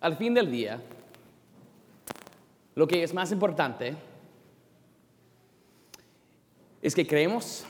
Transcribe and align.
al 0.00 0.16
fin 0.16 0.34
del 0.34 0.50
día, 0.50 0.80
lo 2.74 2.86
que 2.86 3.02
es 3.02 3.14
más 3.14 3.32
importante 3.32 3.96
es 6.82 6.94
que 6.94 7.06
creemos 7.06 7.64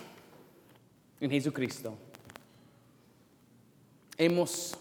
en 1.20 1.30
Jesucristo. 1.30 1.96
Hemos 4.18 4.76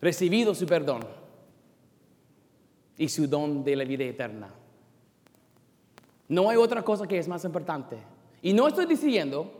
recibido 0.00 0.54
su 0.54 0.66
perdón 0.66 1.06
y 2.98 3.08
su 3.08 3.26
don 3.26 3.62
de 3.62 3.76
la 3.76 3.84
vida 3.84 4.04
eterna. 4.04 4.52
No 6.28 6.50
hay 6.50 6.56
otra 6.56 6.82
cosa 6.82 7.06
que 7.06 7.18
es 7.18 7.28
más 7.28 7.44
importante. 7.44 7.98
Y 8.42 8.52
no 8.52 8.66
estoy 8.66 8.86
diciendo 8.86 9.52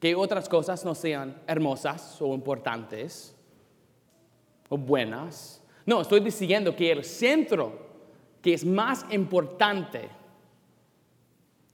que 0.00 0.14
otras 0.14 0.48
cosas 0.48 0.84
no 0.84 0.94
sean 0.94 1.42
hermosas 1.46 2.20
o 2.22 2.34
importantes 2.34 3.34
o 4.68 4.76
buenas. 4.76 5.62
No, 5.86 6.00
estoy 6.00 6.20
diciendo 6.20 6.74
que 6.74 6.92
el 6.92 7.04
centro 7.04 7.86
que 8.42 8.54
es 8.54 8.64
más 8.64 9.04
importante 9.10 10.08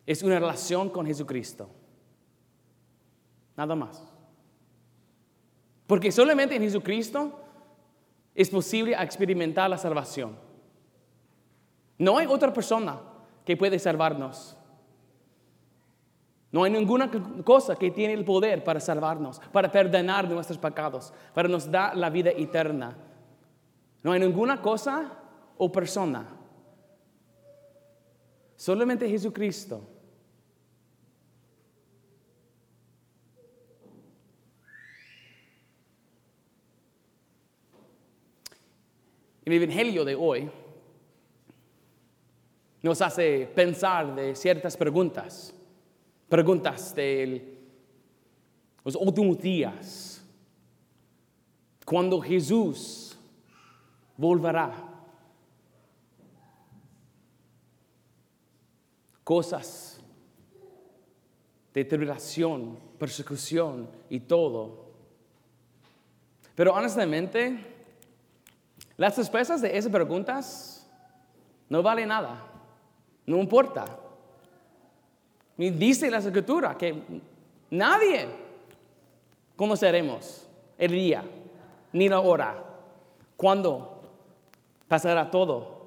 es 0.07 0.23
una 0.23 0.39
relación 0.39 0.91
con 0.91 1.07
Jesucristo. 1.07 1.69
Nada 3.57 3.75
más. 3.75 4.03
Porque 5.87 6.11
solamente 6.11 6.57
en 6.57 6.63
Jesucristo 6.63 7.41
es 8.35 8.51
posible 8.51 8.97
experimentar 8.99 9.71
la 9.71 9.79
salvación. 9.79 10.37
No 11.99 12.19
hay 12.19 12.27
otra 12.27 12.53
persona 12.53 13.01
que 13.45 13.57
puede 13.57 13.79
salvarnos. 13.79 14.57
No 16.55 16.63
hay 16.63 16.71
ninguna 16.71 17.11
cosa 17.43 17.75
que 17.75 17.91
tiene 17.91 18.15
el 18.15 18.25
poder 18.25 18.63
para 18.63 18.79
salvarnos, 18.79 19.41
para 19.51 19.73
perdonar 19.73 20.29
nuestros 20.29 20.57
pecados, 20.57 21.13
para 21.35 21.49
nos 21.49 21.69
dar 21.69 21.97
la 21.97 22.09
vida 22.11 22.31
eterna. 22.31 22.97
No 24.05 24.13
hay 24.13 24.21
ninguna 24.21 24.63
cosa 24.63 25.19
o 25.59 25.73
persona. 25.73 26.29
Solamente 28.55 29.09
Jesucristo. 29.09 29.83
El 39.45 39.55
Evangelio 39.55 40.05
de 40.05 40.15
hoy 40.15 40.49
nos 42.81 43.03
hace 43.03 43.51
pensar 43.57 44.15
de 44.15 44.37
ciertas 44.37 44.77
preguntas, 44.77 45.54
preguntas 46.35 46.93
de 46.97 47.61
los 48.83 48.97
últimos 48.97 49.39
días, 49.39 50.21
cuando 51.85 52.21
Jesús 52.21 53.17
volverá. 54.17 54.73
Cosas 59.23 60.01
de 61.73 61.85
tribulación, 61.85 62.81
persecución 62.99 63.89
y 64.11 64.19
todo. 64.19 64.91
Pero 66.57 66.75
honestamente, 66.75 67.65
las 68.97 69.17
respuestas 69.17 69.63
de 69.63 69.79
esas 69.79 69.93
preguntas 69.93 70.91
no 71.69 71.81
valen 71.81 72.09
nada, 72.09 72.45
no 73.25 73.39
importa. 73.39 74.01
Y 75.57 75.71
dice 75.71 76.11
la 76.11 76.19
escritura 76.19 76.77
que 76.77 77.03
nadie 77.71 78.27
conoceremos 79.57 80.49
el 80.79 80.91
día 80.91 81.25
ni 81.93 82.09
la 82.09 82.21
hora, 82.21 82.63
cuando 83.37 84.03
pasará 84.89 85.31
todo, 85.31 85.87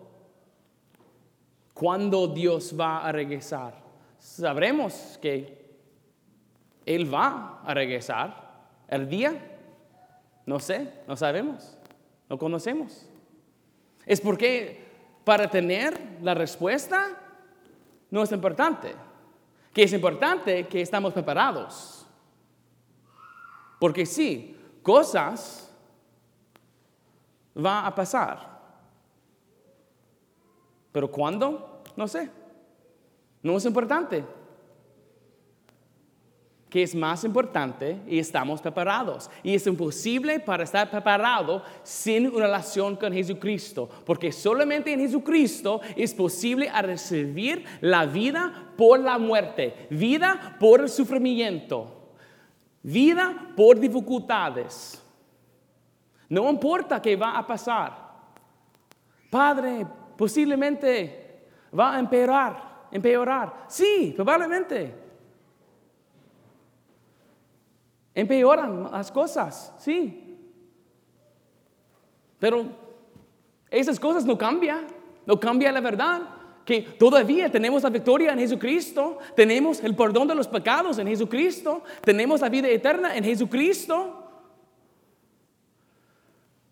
cuando 1.74 2.28
Dios 2.28 2.74
va 2.80 3.06
a 3.06 3.12
regresar. 3.12 3.74
Sabremos 4.18 5.20
que 5.22 5.66
Él 6.86 7.14
va 7.14 7.62
a 7.64 7.74
regresar. 7.74 8.48
El 8.88 9.10
día, 9.10 9.34
no 10.46 10.60
sé, 10.60 10.94
no 11.08 11.18
sabemos. 11.18 11.78
No 12.30 12.38
conocemos. 12.38 13.06
Es 14.06 14.22
porque 14.22 14.86
para 15.26 15.50
tener 15.50 16.00
la 16.22 16.34
respuesta 16.34 17.18
no 18.10 18.24
es 18.24 18.32
importante. 18.32 18.96
Que 19.74 19.84
es 19.84 19.94
importante 19.94 20.68
que 20.68 20.82
estamos 20.82 21.14
preparados. 21.14 22.06
Porque 23.80 24.06
sí, 24.06 24.58
cosas 24.82 25.72
van 27.54 27.86
a 27.86 27.94
pasar. 27.94 28.58
Pero 30.92 31.12
¿cuándo? 31.12 31.84
No 31.96 32.08
sé. 32.08 32.32
No 33.44 33.58
es 33.58 33.66
importante 33.66 34.26
que 36.70 36.84
es 36.84 36.94
más 36.94 37.24
importante 37.24 38.00
y 38.08 38.20
estamos 38.20 38.62
preparados. 38.62 39.30
Y 39.42 39.56
es 39.56 39.66
imposible 39.68 40.40
para 40.40 40.64
estar 40.64 40.90
preparado 40.90 41.64
sin 41.84 42.28
una 42.28 42.46
relación 42.46 42.96
con 42.96 43.14
Jesucristo, 43.14 43.90
porque 44.06 44.32
solamente 44.32 44.92
en 44.92 45.00
Jesucristo 45.00 45.82
es 45.96 46.14
posible 46.14 46.70
recibir 46.82 47.64
la 47.82 48.06
vida 48.06 48.72
por 48.76 49.00
la 49.00 49.18
muerte, 49.18 49.88
vida 49.90 50.58
por 50.60 50.82
el 50.82 50.90
sufrimiento, 50.90 52.12
vida 52.84 53.54
por 53.56 53.80
dificultades. 53.80 55.02
No 56.30 56.50
importa 56.50 57.02
qué 57.02 57.16
va 57.16 57.38
a 57.38 57.48
pasar. 57.48 58.08
Padre, 59.30 59.86
posiblemente 60.18 61.48
va 61.78 61.96
a 61.96 62.00
empeorar, 62.00 62.88
empeorar. 62.92 63.66
Sí, 63.68 64.14
probablemente. 64.16 65.07
Empeoran 68.18 68.90
las 68.92 69.12
cosas, 69.12 69.76
sí. 69.78 70.36
Pero 72.40 72.66
esas 73.70 74.00
cosas 74.00 74.26
no 74.26 74.36
cambian, 74.36 74.88
no 75.28 75.40
cambia 75.40 75.72
la 75.72 75.82
verdad 75.82 76.22
que 76.66 76.82
todavía 76.82 77.52
tenemos 77.52 77.84
la 77.84 77.92
victoria 77.92 78.34
en 78.34 78.40
Jesucristo, 78.40 79.20
tenemos 79.36 79.84
el 79.84 79.96
perdón 79.96 80.30
de 80.30 80.34
los 80.34 80.48
pecados 80.48 80.98
en 80.98 81.06
Jesucristo, 81.06 81.84
tenemos 82.02 82.42
la 82.42 82.50
vida 82.50 82.68
eterna 82.68 83.16
en 83.16 83.24
Jesucristo. 83.24 84.28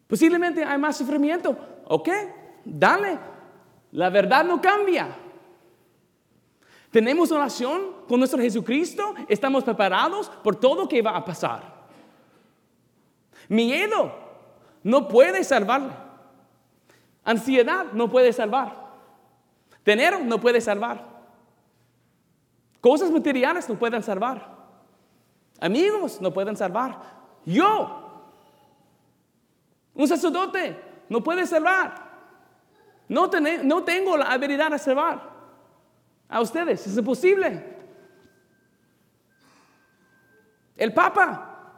Posiblemente 0.07 0.63
hay 0.63 0.79
más 0.79 0.97
sufrimiento, 0.97 1.55
ok, 1.85 2.09
dale, 2.65 3.19
la 3.91 4.09
verdad 4.09 4.43
no 4.43 4.59
cambia. 4.59 5.15
Tenemos 6.95 7.29
oración 7.33 7.91
con 8.07 8.19
nuestro 8.19 8.39
Jesucristo, 8.39 9.15
estamos 9.27 9.65
preparados 9.65 10.29
por 10.29 10.55
todo 10.55 10.83
lo 10.83 10.87
que 10.87 11.01
va 11.01 11.17
a 11.17 11.25
pasar. 11.25 11.61
Miedo 13.49 14.13
no 14.81 15.05
puede 15.09 15.43
salvarle. 15.43 15.91
Ansiedad 17.25 17.87
no 17.91 18.09
puede 18.09 18.31
salvar. 18.31 18.77
Tener 19.83 20.23
no 20.23 20.39
puede 20.39 20.61
salvar. 20.61 21.05
Cosas 22.79 23.11
materiales 23.11 23.67
no 23.67 23.75
pueden 23.75 24.01
salvar. 24.01 24.55
Amigos 25.59 26.21
no 26.21 26.31
pueden 26.31 26.55
salvar. 26.55 26.97
Yo, 27.45 28.23
un 29.95 30.07
sacerdote, 30.07 30.79
no 31.09 31.21
puede 31.21 31.45
salvar. 31.45 31.93
No, 33.09 33.29
no 33.63 33.83
tengo 33.83 34.15
la 34.15 34.31
habilidad 34.31 34.71
de 34.71 34.79
salvar 34.79 35.34
a 36.27 36.41
ustedes. 36.41 36.85
¿Es 36.87 36.97
imposible? 36.97 37.75
El 40.75 40.93
Papa, 40.93 41.77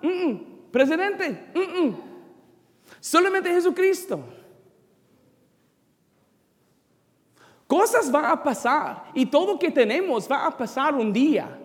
presidente, 0.71 1.51
solamente 2.99 3.49
Jesucristo. 3.49 4.23
Cosas 7.67 8.09
van 8.09 8.25
a 8.25 8.41
pasar 8.41 9.11
y 9.13 9.25
todo 9.25 9.59
que 9.59 9.69
tenemos 9.69 10.29
va 10.31 10.45
a 10.45 10.57
pasar 10.57 10.95
un 10.95 11.11
día. 11.11 11.59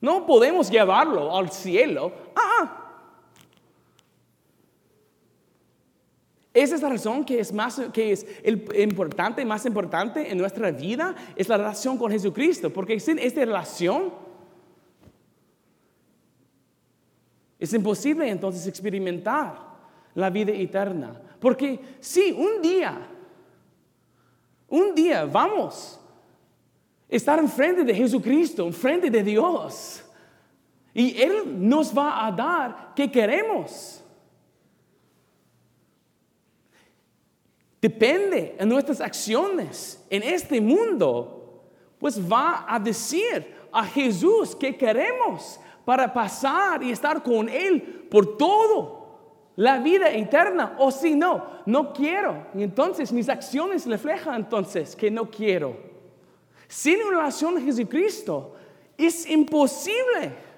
No 0.00 0.26
podemos 0.26 0.68
llevarlo 0.68 1.34
al 1.36 1.50
cielo. 1.50 2.12
Ah, 2.34 2.79
Esa 6.52 6.74
es 6.74 6.82
la 6.82 6.88
razón 6.88 7.24
que 7.24 7.38
es 7.38 7.52
más 7.52 7.80
que 7.92 8.12
es 8.12 8.26
el 8.42 8.68
importante, 8.80 9.44
más 9.44 9.64
importante 9.66 10.30
en 10.30 10.38
nuestra 10.38 10.70
vida 10.72 11.14
es 11.36 11.48
la 11.48 11.56
relación 11.56 11.96
con 11.96 12.10
Jesucristo, 12.10 12.72
porque 12.72 12.98
sin 12.98 13.18
esta 13.18 13.44
relación 13.44 14.12
es 17.58 17.72
imposible 17.72 18.28
entonces 18.28 18.66
experimentar 18.66 19.70
la 20.14 20.28
vida 20.28 20.50
eterna, 20.50 21.20
porque 21.38 21.78
si 22.00 22.32
un 22.32 22.60
día 22.60 23.06
un 24.70 24.94
día 24.94 25.24
vamos 25.24 26.00
a 27.10 27.14
estar 27.14 27.38
enfrente 27.38 27.84
de 27.84 27.94
Jesucristo, 27.94 28.66
enfrente 28.66 29.10
de 29.10 29.22
Dios, 29.22 30.02
y 30.94 31.20
él 31.20 31.68
nos 31.68 31.96
va 31.96 32.26
a 32.26 32.32
dar 32.32 32.92
que 32.94 33.10
queremos. 33.10 33.99
Depende 37.80 38.56
en 38.58 38.68
nuestras 38.68 39.00
acciones 39.00 40.04
en 40.10 40.22
este 40.22 40.60
mundo, 40.60 41.62
pues 41.98 42.20
va 42.20 42.64
a 42.68 42.78
decir 42.78 43.54
a 43.72 43.84
Jesús 43.84 44.54
que 44.56 44.76
queremos 44.76 45.60
para 45.84 46.12
pasar 46.12 46.82
y 46.82 46.90
estar 46.90 47.22
con 47.22 47.48
Él 47.48 48.06
por 48.10 48.36
todo 48.36 49.00
la 49.56 49.78
vida 49.78 50.10
eterna. 50.10 50.76
O 50.78 50.90
si 50.90 51.14
no, 51.14 51.44
no 51.66 51.92
quiero. 51.92 52.46
Y 52.54 52.62
entonces 52.62 53.12
mis 53.12 53.28
acciones 53.28 53.86
reflejan 53.86 54.34
entonces 54.36 54.96
que 54.96 55.10
no 55.10 55.30
quiero. 55.30 55.76
Sin 56.68 57.02
una 57.02 57.18
relación 57.18 57.54
con 57.54 57.64
Jesucristo 57.64 58.54
es 58.96 59.28
imposible. 59.28 60.49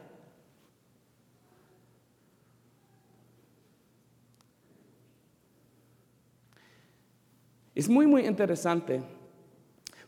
Es 7.75 7.89
muy, 7.89 8.07
muy 8.07 8.27
interesante 8.27 9.03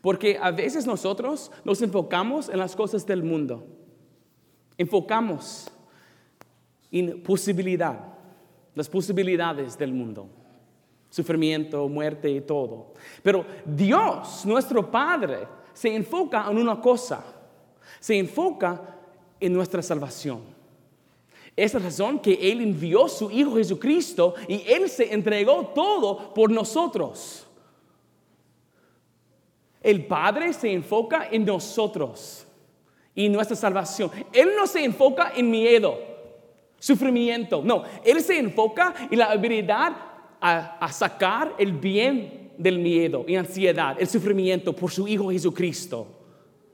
porque 0.05 0.39
a 0.39 0.51
veces 0.51 0.87
nosotros 0.87 1.51
nos 1.65 1.81
enfocamos 1.81 2.51
en 2.51 2.59
las 2.59 2.77
cosas 2.77 3.07
del 3.07 3.23
mundo. 3.23 3.67
Enfocamos 4.77 5.71
en 6.93 7.23
posibilidad, 7.23 7.99
las 8.75 8.87
posibilidades 8.87 9.79
del 9.79 9.95
mundo. 9.95 10.29
Sufrimiento, 11.09 11.89
muerte 11.89 12.29
y 12.29 12.43
todo. 12.43 12.93
Pero 13.23 13.47
Dios, 13.65 14.45
nuestro 14.45 14.91
Padre, 14.91 15.49
se 15.73 15.95
enfoca 15.95 16.51
en 16.51 16.59
una 16.59 16.79
cosa. 16.79 17.25
Se 17.99 18.19
enfoca 18.19 18.99
en 19.41 19.55
nuestra 19.55 19.81
salvación. 19.81 20.43
Es 21.57 21.73
la 21.73 21.81
razón 21.81 22.19
que 22.19 22.35
Él 22.35 22.61
envió 22.61 23.07
a 23.07 23.09
su 23.09 23.31
Hijo 23.31 23.57
Jesucristo 23.57 24.35
y 24.49 24.63
Él 24.67 24.91
se 24.91 25.15
entregó 25.15 25.69
todo 25.69 26.35
por 26.35 26.51
nosotros. 26.51 27.44
El 29.85 30.07
Padre 30.07 30.55
se 30.55 30.73
enfoca 30.73 31.29
en 31.31 31.45
nosotros 31.45 32.47
y 33.15 33.29
nuestra 33.29 33.55
salvación. 33.55 34.11
Él 34.33 34.53
no 34.57 34.67
se 34.67 34.83
enfoca 34.83 35.33
en 35.37 35.51
miedo, 35.51 35.99
sufrimiento. 36.79 37.61
No, 37.63 37.85
Él 38.03 38.23
se 38.23 38.39
enfoca 38.39 38.95
en 39.11 39.19
la 39.19 39.27
habilidad 39.27 39.95
a, 40.41 40.91
sacar 40.91 41.55
el 41.59 41.73
bien 41.73 42.53
del 42.57 42.79
miedo 42.79 43.27
y 43.29 43.37
ansiedad, 43.37 43.97
el 44.01 44.09
sufrimiento 44.09 44.75
por 44.75 44.91
su 44.91 45.07
Hijo 45.07 45.31
Jesucristo. 45.31 46.07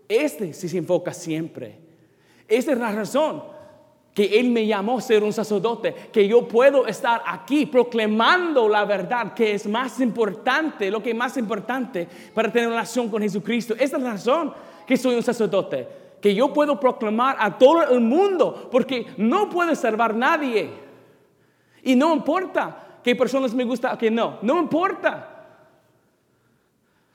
Este 0.09 0.53
se 0.53 0.79
enfoca 0.79 1.13
siempre. 1.13 1.79
Esa 2.47 2.73
es 2.73 2.79
la 2.79 2.93
razón 2.93 3.43
que 4.15 4.41
Él 4.41 4.51
me 4.51 4.67
llamó 4.67 4.99
a 4.99 5.01
ser 5.01 5.23
un 5.23 5.33
sacerdote, 5.33 5.95
que 6.13 6.27
yo 6.27 6.47
puedo 6.47 6.87
estar 6.87 7.23
aquí 7.27 7.67
proclamando 7.67 8.69
la 8.69 8.85
verdad, 8.85 9.35
que 9.35 9.55
es 9.55 9.67
más 9.69 10.01
importante, 10.01 10.91
lo 10.91 11.03
que 11.03 11.11
es 11.11 11.17
más 11.17 11.37
importante 11.37 12.09
para 12.35 12.51
tener 12.51 12.71
relación 12.71 13.09
con 13.09 13.23
Jesucristo. 13.23 13.75
Esa 13.75 13.97
es 13.97 14.03
la 14.03 14.13
razón 14.13 14.53
que 14.87 14.97
soy 14.97 15.15
un 15.15 15.23
sacerdote, 15.23 15.87
que 16.21 16.35
yo 16.35 16.53
puedo 16.53 16.79
proclamar 16.81 17.37
a 17.39 17.57
todo 17.57 17.83
el 17.83 18.01
mundo, 18.01 18.69
porque 18.71 19.07
no 19.17 19.49
puede 19.49 19.77
salvar 19.77 20.15
nadie. 20.15 20.71
Y 21.83 21.95
no 21.95 22.13
importa 22.13 22.99
que 23.05 23.15
personas 23.15 23.55
me 23.55 23.65
gustan 23.65 23.95
o 23.95 23.99
que 23.99 24.11
no, 24.11 24.39
no 24.43 24.59
importa 24.59 25.37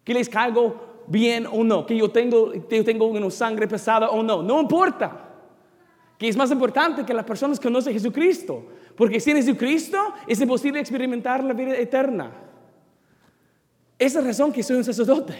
que 0.03 0.13
les 0.13 0.30
caigo 0.30 1.03
bien 1.07 1.45
o 1.45 1.63
no, 1.63 1.86
que 1.86 1.97
yo 1.97 2.09
tengo, 2.09 2.51
tengo 2.69 3.06
una 3.06 3.30
sangre 3.30 3.68
pesada 3.68 4.09
o 4.09 4.24
no, 4.24 4.42
no 4.42 4.62
importa 4.62 5.25
que 6.18 6.28
es 6.30 6.38
más 6.38 6.52
importante 6.52 7.06
que 7.06 7.14
las 7.14 7.26
personas 7.26 7.60
conocen 7.60 7.92
a 7.92 7.94
Jesucristo. 7.94 8.66
Porque 8.96 9.20
sin 9.20 9.36
Jesucristo 9.36 9.98
es 10.26 10.40
imposible 10.40 10.80
experimentar 10.80 11.44
la 11.44 11.54
vida 11.54 11.76
eterna. 11.76 12.32
Esa 14.00 14.20
es 14.20 14.24
la 14.24 14.30
razón 14.30 14.52
que 14.52 14.64
soy 14.64 14.78
un 14.78 14.84
sacerdote. 14.84 15.36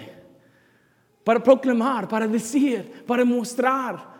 Para 1.24 1.42
proclamar, 1.42 2.08
para 2.08 2.28
decir, 2.28 3.04
para 3.08 3.24
mostrar 3.24 4.16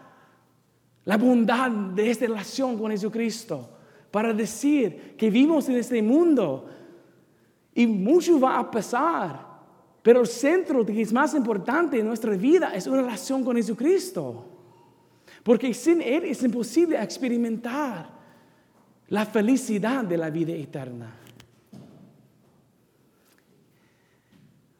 la 1.04 1.18
bondad 1.18 1.70
de 1.70 2.10
esta 2.10 2.26
relación 2.26 2.78
con 2.78 2.92
Jesucristo. 2.92 3.70
Para 4.10 4.34
decir 4.34 5.16
que 5.18 5.30
vivimos 5.30 5.68
en 5.68 5.76
este 5.76 6.02
mundo 6.02 6.68
y 7.74 7.86
mucho 7.86 8.40
va 8.40 8.60
a 8.60 8.72
pasar. 8.72 9.56
Pero 10.02 10.22
el 10.22 10.28
centro 10.28 10.86
que 10.86 11.02
es 11.02 11.12
más 11.12 11.34
importante 11.34 12.00
en 12.00 12.08
nuestra 12.08 12.32
vida 12.36 12.74
es 12.74 12.88
una 12.88 13.02
relación 13.02 13.44
con 13.44 13.58
Jesucristo. 13.58 14.55
Porque 15.46 15.76
sin 15.76 16.02
Él 16.02 16.26
es 16.26 16.42
imposible 16.42 17.00
experimentar 17.00 18.10
la 19.10 19.28
felicidad 19.28 20.04
de 20.04 20.18
la 20.18 20.32
vida 20.32 20.54
eterna. 20.54 21.14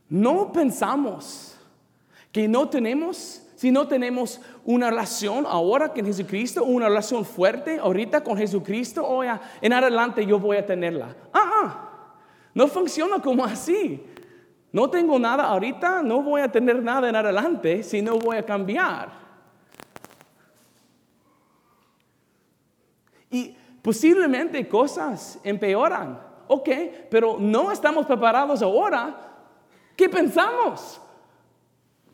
No 0.10 0.52
pensamos 0.52 1.56
que 2.32 2.48
no 2.48 2.68
tenemos, 2.68 3.44
si 3.56 3.70
no 3.70 3.88
tenemos 3.88 4.42
una 4.64 4.90
relación 4.90 5.46
ahora 5.48 5.90
con 5.90 6.04
Jesucristo, 6.04 6.64
una 6.64 6.88
relación 6.88 7.24
fuerte 7.26 7.78
ahorita 7.78 8.24
con 8.24 8.36
Jesucristo, 8.36 9.06
o 9.06 9.24
en 9.24 9.72
adelante 9.72 10.26
yo 10.26 10.40
voy 10.40 10.58
a 10.58 10.66
tenerla. 10.66 11.16
Ah, 11.32 11.52
ah, 11.64 11.90
no 12.56 12.68
funciona 12.68 13.20
como 13.20 13.46
así. 13.46 14.04
No 14.72 14.90
tengo 14.90 15.20
nada 15.20 15.44
ahorita, 15.44 16.02
no 16.02 16.24
voy 16.24 16.42
a 16.42 16.52
tener 16.52 16.82
nada 16.82 17.08
en 17.08 17.16
adelante 17.16 17.84
si 17.84 18.02
no 18.02 18.18
voy 18.18 18.38
a 18.38 18.44
cambiar. 18.44 19.25
Y 23.30 23.56
posiblemente 23.82 24.68
cosas 24.68 25.40
empeoran. 25.44 26.20
Ok, 26.48 26.70
pero 27.10 27.38
no 27.40 27.72
estamos 27.72 28.06
preparados 28.06 28.62
ahora. 28.62 29.16
¿Qué 29.96 30.10
pensamos? 30.10 31.02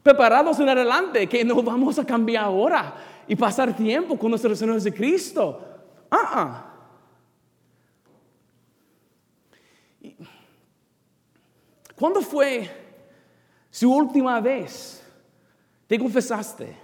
Preparados 0.04 0.60
en 0.60 0.70
adelante, 0.70 1.28
que 1.28 1.44
no 1.44 1.62
vamos 1.62 2.00
a 2.00 2.06
cambiar 2.06 2.46
ahora 2.46 2.94
y 3.28 3.36
pasar 3.36 3.76
tiempo 3.76 4.18
con 4.18 4.30
nuestro 4.30 4.56
Señor 4.56 4.82
de 4.82 4.94
Cristo. 4.94 5.60
Ah, 6.10 6.32
ah. 6.34 6.68
¿Cuándo 11.96 12.22
fue 12.22 12.68
su 13.70 13.94
última 13.94 14.42
vez 14.42 15.04
te 15.86 16.00
confesaste 16.00 16.76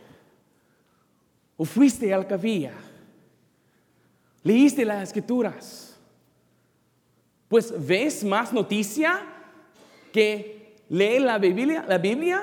o 1.56 1.66
fuiste 1.66 2.14
al 2.14 2.28
capilla? 2.28 2.74
Leíste 4.48 4.86
las 4.86 5.04
escrituras. 5.04 6.00
Pues 7.50 7.74
ves 7.86 8.24
más 8.24 8.54
noticia 8.54 9.22
que 10.14 10.78
lee 10.88 11.20
la 11.20 11.38
Biblia, 11.38 11.86
la 11.88 11.98
Biblia. 11.98 12.42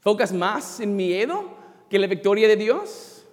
Focas 0.00 0.32
más 0.32 0.80
en 0.80 0.96
miedo 0.96 1.56
que 1.88 1.98
la 1.98 2.08
victoria 2.08 2.48
de 2.48 2.56
Dios. 2.56 3.24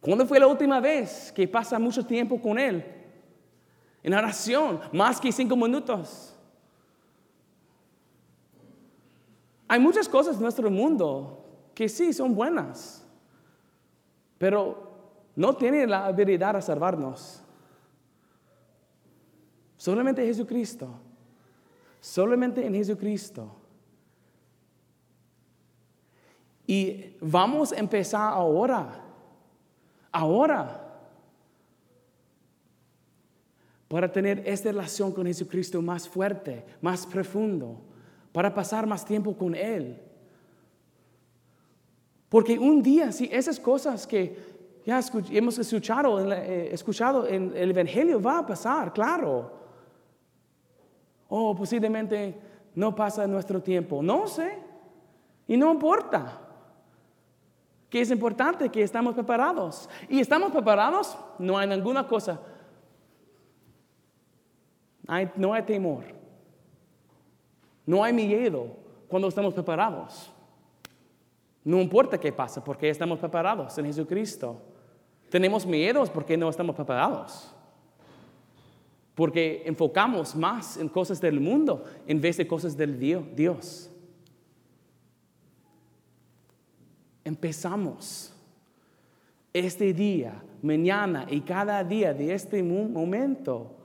¿Cuándo 0.00 0.24
fue 0.26 0.38
la 0.38 0.46
última 0.46 0.78
vez 0.78 1.32
que 1.32 1.48
pasa 1.48 1.78
mucho 1.78 2.06
tiempo 2.06 2.40
con 2.40 2.58
Él? 2.58 2.84
En 4.02 4.14
oración, 4.14 4.80
más 4.92 5.20
que 5.20 5.32
cinco 5.32 5.56
minutos. 5.56 6.36
Hay 9.66 9.80
muchas 9.80 10.08
cosas 10.08 10.36
en 10.36 10.42
nuestro 10.42 10.70
mundo 10.70 11.44
que 11.74 11.88
sí 11.88 12.12
son 12.12 12.34
buenas 12.34 12.99
pero 14.40 14.90
no 15.36 15.54
tiene 15.54 15.86
la 15.86 16.06
habilidad 16.06 16.56
a 16.56 16.62
salvarnos. 16.62 17.42
Solamente 19.76 20.24
Jesucristo. 20.24 20.88
Solamente 22.00 22.64
en 22.64 22.72
Jesucristo. 22.72 23.54
Y 26.66 27.16
vamos 27.20 27.72
a 27.72 27.76
empezar 27.76 28.32
ahora. 28.32 29.04
Ahora. 30.10 30.88
Para 33.88 34.10
tener 34.10 34.42
esta 34.48 34.70
relación 34.70 35.12
con 35.12 35.26
Jesucristo 35.26 35.82
más 35.82 36.08
fuerte, 36.08 36.64
más 36.80 37.04
profundo. 37.04 37.78
Para 38.32 38.54
pasar 38.54 38.86
más 38.86 39.04
tiempo 39.04 39.36
con 39.36 39.54
Él. 39.54 40.00
Porque 42.30 42.56
un 42.56 42.80
día, 42.80 43.10
si 43.10 43.28
esas 43.30 43.58
cosas 43.58 44.06
que 44.06 44.36
ya 44.86 45.00
hemos 45.30 45.58
escuchado 45.58 46.20
en, 46.20 46.32
eh, 46.32 46.68
escuchado 46.72 47.26
en 47.26 47.52
el 47.56 47.72
Evangelio 47.72 48.22
va 48.22 48.38
a 48.38 48.46
pasar, 48.46 48.92
claro. 48.92 49.52
O 51.28 51.54
posiblemente 51.56 52.40
no 52.76 52.94
pasa 52.94 53.26
nuestro 53.26 53.60
tiempo, 53.60 54.00
no 54.00 54.28
sé. 54.28 54.58
Y 55.48 55.56
no 55.56 55.72
importa. 55.72 56.40
Que 57.88 58.00
es 58.00 58.10
importante 58.12 58.68
que 58.68 58.84
estamos 58.84 59.14
preparados. 59.14 59.90
Y 60.08 60.20
estamos 60.20 60.52
preparados, 60.52 61.18
no 61.36 61.58
hay 61.58 61.68
ninguna 61.68 62.06
cosa. 62.06 62.40
no 65.34 65.52
hay 65.52 65.62
temor. 65.64 66.04
No 67.84 68.04
hay 68.04 68.12
miedo 68.12 68.68
cuando 69.08 69.26
estamos 69.26 69.52
preparados. 69.52 70.32
No 71.64 71.80
importa 71.80 72.18
qué 72.18 72.32
pasa, 72.32 72.62
porque 72.64 72.88
estamos 72.88 73.18
preparados 73.18 73.76
en 73.78 73.86
Jesucristo. 73.86 74.60
Tenemos 75.28 75.66
miedos 75.66 76.10
porque 76.10 76.36
no 76.36 76.48
estamos 76.48 76.74
preparados. 76.74 77.54
porque 79.14 79.64
enfocamos 79.66 80.34
más 80.34 80.78
en 80.78 80.88
cosas 80.88 81.20
del 81.20 81.40
mundo 81.40 81.84
en 82.06 82.22
vez 82.22 82.38
de 82.38 82.46
cosas 82.46 82.74
del 82.74 82.98
Dios. 83.36 83.90
Empezamos 87.22 88.32
este 89.52 89.92
día, 89.92 90.42
mañana 90.62 91.26
y 91.28 91.42
cada 91.42 91.84
día 91.84 92.14
de 92.14 92.32
este 92.32 92.62
momento, 92.62 93.76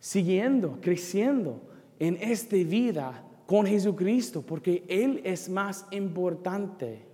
siguiendo, 0.00 0.78
creciendo 0.80 1.60
en 2.00 2.16
esta 2.20 2.56
vida 2.56 3.22
con 3.50 3.66
Jesucristo, 3.66 4.42
porque 4.42 4.84
Él 4.86 5.22
es 5.24 5.48
más 5.48 5.84
importante. 5.90 7.04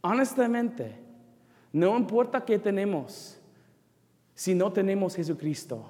Honestamente, 0.00 0.94
no 1.72 1.96
importa 1.96 2.44
qué 2.44 2.56
tenemos 2.56 3.36
si 4.32 4.54
no 4.54 4.72
tenemos 4.72 5.16
Jesucristo, 5.16 5.84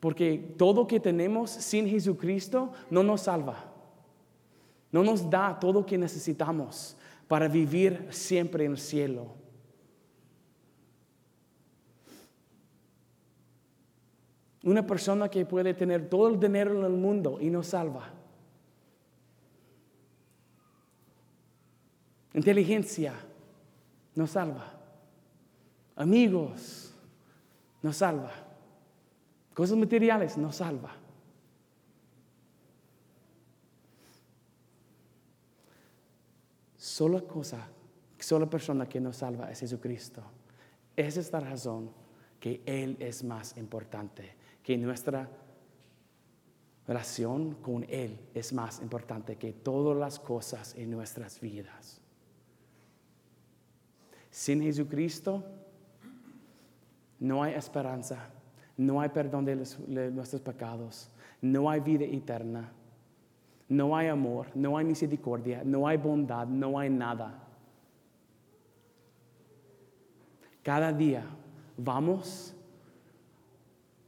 porque 0.00 0.54
todo 0.56 0.86
que 0.86 0.98
tenemos 0.98 1.50
sin 1.50 1.86
Jesucristo 1.86 2.72
no 2.88 3.02
nos 3.02 3.20
salva, 3.20 3.70
no 4.90 5.04
nos 5.04 5.28
da 5.28 5.60
todo 5.60 5.74
lo 5.74 5.84
que 5.84 5.98
necesitamos 5.98 6.96
para 7.28 7.48
vivir 7.48 8.06
siempre 8.08 8.64
en 8.64 8.72
el 8.72 8.78
cielo. 8.78 9.26
Una 14.62 14.86
persona 14.86 15.28
que 15.28 15.44
puede 15.44 15.74
tener 15.74 16.08
todo 16.08 16.28
el 16.28 16.40
dinero 16.40 16.78
en 16.78 16.86
el 16.86 16.98
mundo 16.98 17.36
y 17.38 17.50
no 17.50 17.62
salva. 17.62 18.23
Inteligencia 22.34 23.14
no 24.16 24.26
salva. 24.26 24.72
Amigos 25.96 26.92
no 27.82 27.92
salva. 27.92 28.32
Cosas 29.54 29.78
materiales 29.78 30.36
no 30.36 30.50
salva. 30.50 30.92
Sola 36.76 37.20
cosa, 37.22 37.68
sola 38.18 38.50
persona 38.50 38.88
que 38.88 39.00
nos 39.00 39.16
salva 39.16 39.50
es 39.50 39.60
Jesucristo. 39.60 40.22
Esa 40.96 41.20
es 41.20 41.32
la 41.32 41.40
razón 41.40 41.90
que 42.40 42.62
Él 42.66 42.96
es 43.00 43.24
más 43.24 43.56
importante 43.56 44.34
que 44.62 44.76
nuestra 44.76 45.28
relación 46.86 47.54
con 47.54 47.84
Él 47.88 48.18
es 48.34 48.52
más 48.52 48.80
importante 48.80 49.36
que 49.36 49.52
todas 49.52 49.96
las 49.96 50.18
cosas 50.18 50.74
en 50.74 50.90
nuestras 50.90 51.40
vidas. 51.40 52.03
Sin 54.34 54.62
Jesucristo 54.62 55.44
no 57.20 57.44
hay 57.44 57.54
esperanza, 57.54 58.30
no 58.76 59.00
hay 59.00 59.08
perdón 59.10 59.44
de, 59.44 59.54
nuestros 60.10 60.42
pecados, 60.42 61.08
no 61.40 61.70
hay 61.70 61.78
vida 61.78 62.04
eterna, 62.04 62.68
no 63.68 63.96
hay 63.96 64.08
amor, 64.08 64.48
no 64.56 64.76
hay 64.76 64.86
misericordia, 64.86 65.62
no 65.64 65.86
hay 65.86 65.98
bondad, 65.98 66.48
no 66.48 66.76
hay 66.80 66.90
nada. 66.90 67.44
Cada 70.64 70.92
día 70.92 71.24
vamos 71.76 72.56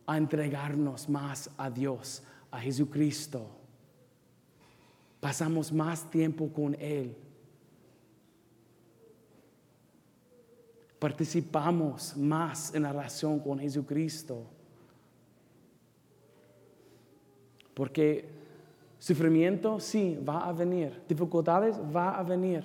a 0.07 0.17
entregarnos 0.19 1.09
más 1.09 1.49
a 1.57 1.71
Dios, 1.71 2.25
a 2.51 2.59
Jesucristo. 2.59 3.47
Pasamos 5.21 5.73
más 5.73 6.11
tiempo 6.11 6.53
con 6.53 6.75
Él. 6.81 7.17
Participamos 10.99 12.17
más 12.17 12.75
en 12.75 12.83
la 12.83 12.93
relación 12.93 13.39
con 13.41 13.59
Jesucristo. 13.59 14.45
Porque 17.75 18.29
sufrimiento 18.99 19.79
sí 19.79 20.19
va 20.27 20.47
a 20.49 20.53
venir, 20.53 21.03
dificultades 21.07 21.77
va 21.95 22.19
a 22.19 22.23
venir, 22.23 22.65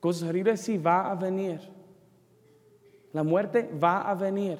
cosas 0.00 0.28
horribles 0.28 0.60
sí 0.60 0.76
va 0.76 1.10
a 1.10 1.14
venir, 1.14 1.60
la 3.12 3.22
muerte 3.22 3.70
va 3.82 4.02
a 4.02 4.14
venir. 4.14 4.58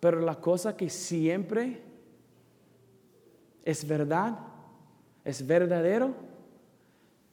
Pero 0.00 0.20
la 0.20 0.34
cosa 0.34 0.76
que 0.76 0.88
siempre 0.88 1.80
es 3.64 3.86
verdad, 3.86 4.38
es 5.24 5.46
verdadero, 5.46 6.14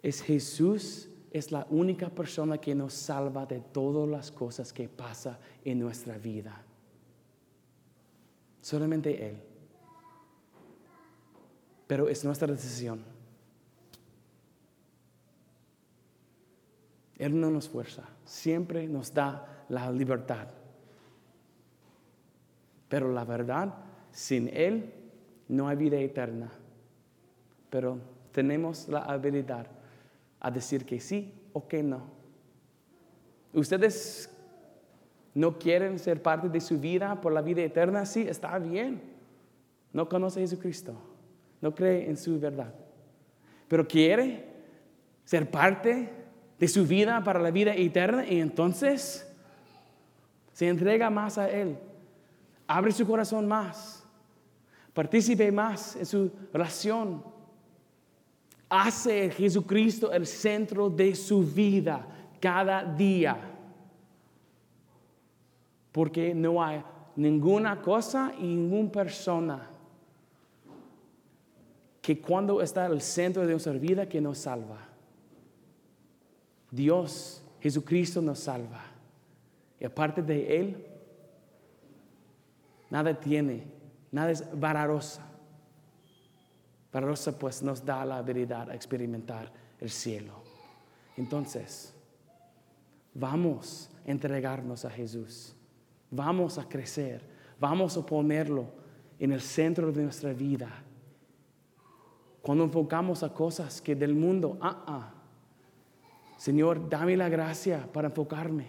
es 0.03 0.21
Jesús, 0.21 1.08
es 1.31 1.51
la 1.51 1.65
única 1.69 2.09
persona 2.09 2.57
que 2.57 2.73
nos 2.73 2.93
salva 2.93 3.45
de 3.45 3.59
todas 3.59 4.09
las 4.09 4.31
cosas 4.31 4.73
que 4.73 4.89
pasan 4.89 5.37
en 5.63 5.79
nuestra 5.79 6.17
vida. 6.17 6.63
Solamente 8.61 9.27
Él. 9.29 9.37
Pero 11.87 12.07
es 12.07 12.23
nuestra 12.25 12.47
decisión. 12.47 13.03
Él 17.17 17.39
no 17.39 17.51
nos 17.51 17.67
fuerza, 17.67 18.03
siempre 18.25 18.87
nos 18.87 19.13
da 19.13 19.65
la 19.69 19.91
libertad. 19.91 20.47
Pero 22.87 23.11
la 23.11 23.25
verdad, 23.25 23.75
sin 24.11 24.47
Él 24.47 24.93
no 25.47 25.67
hay 25.67 25.75
vida 25.75 25.97
eterna. 25.97 26.49
Pero 27.69 27.99
tenemos 28.31 28.87
la 28.87 28.99
habilidad 28.99 29.67
a 30.39 30.51
decir 30.51 30.85
que 30.85 30.99
sí 30.99 31.33
o 31.53 31.67
que 31.67 31.83
no. 31.83 32.03
Ustedes 33.53 34.29
no 35.33 35.57
quieren 35.57 35.99
ser 35.99 36.21
parte 36.21 36.49
de 36.49 36.61
su 36.61 36.79
vida 36.79 37.19
por 37.19 37.33
la 37.33 37.41
vida 37.41 37.61
eterna, 37.61 38.05
sí, 38.05 38.25
está 38.27 38.57
bien. 38.59 39.01
No 39.91 40.07
conoce 40.07 40.39
a 40.39 40.43
Jesucristo, 40.43 40.95
no 41.61 41.73
cree 41.73 42.09
en 42.09 42.17
su 42.17 42.39
verdad. 42.39 42.73
Pero 43.67 43.87
quiere 43.87 44.45
ser 45.25 45.49
parte 45.49 46.09
de 46.57 46.67
su 46.67 46.85
vida 46.85 47.23
para 47.23 47.39
la 47.39 47.51
vida 47.51 47.73
eterna 47.75 48.25
y 48.27 48.39
entonces 48.39 49.31
se 50.53 50.67
entrega 50.67 51.09
más 51.09 51.37
a 51.37 51.49
Él 51.49 51.77
Abre 52.69 52.91
su 52.91 53.07
corazón 53.07 53.47
más. 53.47 54.03
Participe 54.93 55.51
más 55.51 55.95
en 55.95 56.05
su 56.05 56.31
relación. 56.53 57.23
Hace 58.69 59.31
Jesucristo 59.31 60.11
el 60.11 60.27
centro 60.27 60.89
de 60.89 61.15
su 61.15 61.43
vida 61.43 62.05
cada 62.39 62.83
día. 62.83 63.37
Porque 65.91 66.35
no 66.35 66.63
hay 66.63 66.83
ninguna 67.15 67.81
cosa 67.81 68.31
y 68.37 68.43
ninguna 68.43 68.91
persona 68.91 69.69
que 72.01 72.21
cuando 72.21 72.61
está 72.61 72.85
el 72.85 73.01
centro 73.01 73.43
de 73.45 73.51
nuestra 73.51 73.73
vida 73.73 74.07
que 74.07 74.21
nos 74.21 74.37
salva. 74.37 74.79
Dios, 76.71 77.43
Jesucristo 77.59 78.21
nos 78.21 78.39
salva. 78.39 78.83
Y 79.79 79.85
aparte 79.85 80.21
de 80.21 80.59
Él, 80.59 80.85
nada 82.89 83.19
tiene, 83.19 83.63
nada 84.11 84.31
es 84.31 84.43
vararosa. 84.59 85.25
Vararosa 86.91 87.37
pues 87.37 87.61
nos 87.61 87.85
da 87.85 88.03
la 88.05 88.17
habilidad 88.17 88.69
a 88.69 88.75
experimentar 88.75 89.51
el 89.79 89.89
cielo. 89.89 90.33
Entonces, 91.17 91.93
vamos 93.13 93.89
a 94.05 94.11
entregarnos 94.11 94.85
a 94.85 94.89
Jesús. 94.89 95.55
Vamos 96.09 96.57
a 96.57 96.67
crecer. 96.67 97.21
Vamos 97.59 97.97
a 97.97 98.05
ponerlo 98.05 98.67
en 99.19 99.31
el 99.31 99.41
centro 99.41 99.91
de 99.91 100.03
nuestra 100.03 100.33
vida. 100.33 100.69
Cuando 102.41 102.63
enfocamos 102.63 103.21
a 103.21 103.33
cosas 103.33 103.81
que 103.81 103.95
del 103.95 104.15
mundo, 104.15 104.57
ah, 104.61 104.83
ah. 104.87 105.13
Señor, 106.37 106.89
dame 106.89 107.17
la 107.17 107.27
gracia 107.27 107.87
para 107.91 108.07
enfocarme, 108.07 108.67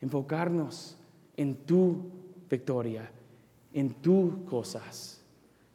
enfocarnos 0.00 0.98
en 1.36 1.54
tu 1.54 2.10
victoria, 2.50 3.08
en 3.72 3.94
tus 3.94 4.34
cosas, 4.48 5.19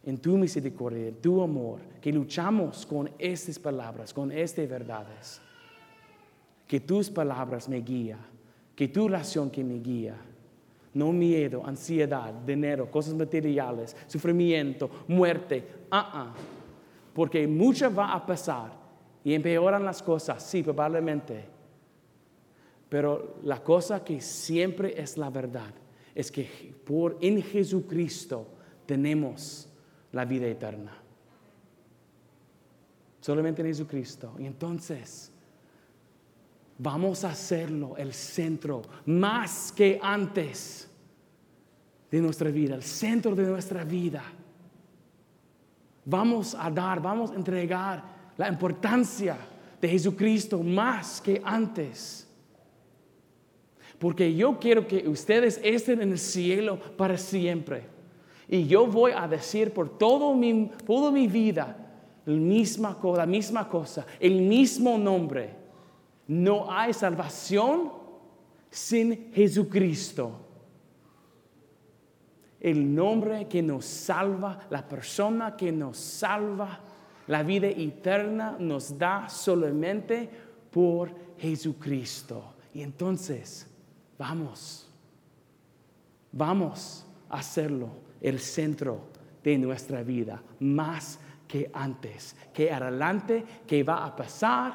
en 0.05 0.19
tu 0.19 0.37
misericordia, 0.37 1.07
en 1.07 1.15
tu 1.15 1.41
amor, 1.41 1.79
que 1.99 2.11
luchamos 2.11 2.85
con 2.85 3.09
estas 3.17 3.57
palabras, 3.57 4.13
con 4.13 4.31
estas 4.31 4.69
verdades. 4.69 5.41
Que 6.67 6.79
tus 6.79 7.09
palabras 7.09 7.67
me 7.67 7.81
guían, 7.81 8.19
que 8.75 8.87
tu 8.87 9.05
oración 9.05 9.49
que 9.49 9.63
me 9.63 9.79
guía. 9.79 10.15
No 10.93 11.11
miedo, 11.11 11.65
ansiedad, 11.65 12.33
dinero, 12.33 12.89
cosas 12.89 13.15
materiales, 13.15 13.95
sufrimiento, 14.07 14.89
muerte. 15.07 15.67
Ah. 15.91 16.33
Porque 17.13 17.47
mucho 17.47 17.93
va 17.93 18.13
a 18.13 18.25
pasar 18.25 18.71
y 19.23 19.33
empeoran 19.33 19.83
las 19.83 20.01
cosas, 20.01 20.43
sí, 20.43 20.63
probablemente. 20.63 21.45
Pero 22.87 23.37
la 23.43 23.61
cosa 23.63 24.03
que 24.03 24.21
siempre 24.21 24.99
es 25.01 25.17
la 25.17 25.29
verdad 25.29 25.73
es 26.13 26.31
que 26.31 26.73
por 26.85 27.17
en 27.19 27.41
Jesucristo 27.41 28.47
tenemos 28.85 29.67
la 30.15 30.23
vida 30.23 30.47
eterna. 30.47 30.93
Solamente 33.19 33.61
en 33.61 33.67
Jesucristo. 33.67 34.33
Y 34.39 34.45
entonces 34.45 35.29
vamos 36.77 37.25
a 37.25 37.31
hacerlo 37.31 37.97
el 37.97 38.13
centro 38.13 38.81
más 39.05 39.71
que 39.71 39.99
antes. 40.01 40.89
de 42.09 42.21
nuestra 42.21 42.49
vida, 42.49 42.75
el 42.75 42.83
centro 42.83 43.35
de 43.35 43.43
nuestra 43.43 43.83
vida. 43.83 44.23
Vamos 46.05 46.55
a 46.55 46.71
dar, 46.71 47.01
vamos 47.01 47.31
a 47.31 47.35
entregar 47.35 48.31
la 48.37 48.47
importancia 48.47 49.35
de 49.81 49.89
Jesucristo 49.89 50.63
más 50.63 51.19
que 51.19 51.41
antes. 51.43 52.25
Porque 53.99 54.33
yo 54.33 54.57
quiero 54.59 54.87
que 54.87 55.09
ustedes 55.09 55.59
estén 55.61 56.01
en 56.01 56.11
el 56.11 56.19
cielo 56.19 56.79
para 56.95 57.17
siempre. 57.17 57.94
Y 58.47 58.67
yo 58.67 58.85
voy 58.85 59.11
a 59.11 59.27
decir 59.27 59.73
por 59.73 59.97
todo 59.97 60.33
mi, 60.33 60.71
toda 60.85 61.11
mi 61.11 61.27
vida 61.27 61.77
la 62.25 62.35
misma, 62.35 62.97
la 63.03 63.25
misma 63.25 63.67
cosa, 63.67 64.05
el 64.19 64.41
mismo 64.41 64.97
nombre. 64.97 65.55
No 66.27 66.71
hay 66.71 66.93
salvación 66.93 67.91
sin 68.69 69.31
Jesucristo. 69.33 70.41
El 72.59 72.95
nombre 72.95 73.47
que 73.47 73.61
nos 73.61 73.85
salva, 73.85 74.59
la 74.71 74.87
persona 74.87 75.55
que 75.55 75.71
nos 75.71 75.97
salva, 75.97 76.79
la 77.27 77.43
vida 77.43 77.67
eterna 77.67 78.55
nos 78.59 78.97
da 78.97 79.29
solamente 79.29 80.29
por 80.71 81.11
Jesucristo. 81.37 82.55
Y 82.73 82.81
entonces, 82.81 83.67
vamos, 84.17 84.89
vamos 86.31 87.05
a 87.29 87.37
hacerlo 87.37 88.04
el 88.25 88.39
centro 88.39 89.01
de 89.43 89.57
nuestra 89.57 90.01
vida, 90.01 90.41
más 90.59 91.19
que 91.47 91.69
antes, 91.73 92.35
que 92.51 92.71
adelante, 92.71 93.45
que 93.67 93.83
va 93.83 94.03
a 94.03 94.15
pasar, 94.15 94.73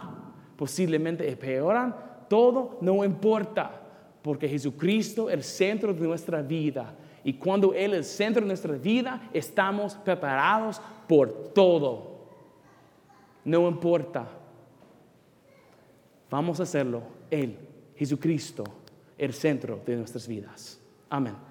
posiblemente 0.56 1.28
empeoran, 1.28 1.94
todo 2.28 2.78
no 2.80 3.04
importa, 3.04 3.82
porque 4.22 4.48
Jesucristo 4.48 5.28
es 5.28 5.34
el 5.34 5.42
centro 5.42 5.92
de 5.92 6.06
nuestra 6.06 6.42
vida. 6.42 6.94
Y 7.24 7.34
cuando 7.34 7.74
Él 7.74 7.92
es 7.92 7.98
el 7.98 8.04
centro 8.04 8.42
de 8.42 8.46
nuestra 8.46 8.74
vida, 8.74 9.28
estamos 9.32 9.96
preparados 9.96 10.80
por 11.08 11.52
todo. 11.52 12.20
No 13.44 13.66
importa. 13.66 14.28
Vamos 16.30 16.60
a 16.60 16.62
hacerlo. 16.62 17.02
Él, 17.30 17.58
Jesucristo, 17.96 18.62
el 19.18 19.32
centro 19.32 19.80
de 19.84 19.96
nuestras 19.96 20.28
vidas. 20.28 20.80
Amén. 21.08 21.49